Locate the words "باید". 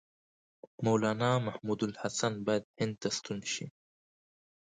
2.45-2.63